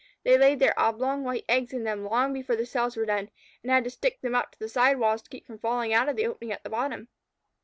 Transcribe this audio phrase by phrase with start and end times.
[0.23, 3.29] They laid their oblong white eggs in them long before the cells were done,
[3.61, 5.93] and had to stick them up to the side walls to keep them from falling
[5.93, 7.07] out of the opening at the bottom.